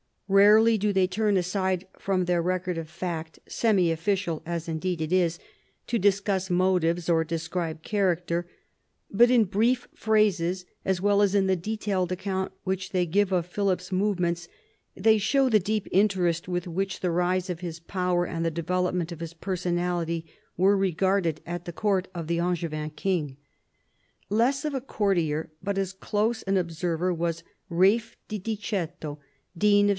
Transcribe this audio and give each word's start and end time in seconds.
Rarely 0.27 0.77
do 0.77 0.93
they 0.93 1.05
turn 1.07 1.35
aside 1.35 1.85
from 1.99 2.23
their 2.23 2.41
record 2.41 2.77
of 2.77 2.89
fact, 2.89 3.37
semi 3.49 3.91
official 3.91 4.41
as 4.45 4.69
indeed 4.69 5.01
it 5.01 5.11
is, 5.11 5.37
to 5.85 5.99
discuss 5.99 6.49
motives 6.49 7.09
or 7.09 7.25
describe 7.25 7.83
character, 7.83 8.47
but 9.11 9.29
in 9.29 9.43
brief 9.43 9.89
phrases, 9.93 10.65
as 10.85 11.01
well 11.01 11.21
as 11.21 11.35
in 11.35 11.47
the 11.47 11.55
detailed 11.57 12.13
account 12.13 12.51
which 12.63 12.91
they 12.91 13.05
give 13.05 13.33
of 13.33 13.45
Philip's 13.45 13.91
movements, 13.91 14.47
they 14.95 15.17
show 15.17 15.49
the 15.49 15.59
deep 15.59 15.85
interest 15.91 16.47
with 16.47 16.65
which 16.65 17.01
the 17.01 17.11
rise 17.11 17.49
of 17.49 17.59
his 17.59 17.81
power 17.81 18.25
and 18.25 18.45
the 18.45 18.49
development 18.49 19.11
of 19.11 19.19
his 19.19 19.33
personality 19.33 20.25
were 20.55 20.77
regarded 20.77 21.41
at 21.45 21.65
the 21.65 21.73
court 21.73 22.07
of 22.15 22.27
the 22.27 22.39
Angevin 22.39 22.89
king. 22.91 23.35
Less 24.29 24.63
of 24.63 24.73
a 24.73 24.81
courtier, 24.81 25.51
but 25.61 25.77
as 25.77 25.91
close 25.93 26.41
an 26.43 26.55
observer, 26.57 27.13
was 27.13 27.43
Ralph 27.69 28.15
de 28.29 28.39
Diceto, 28.39 29.19
Dean 29.59 29.87
of 29.87 29.89
S. 29.89 29.89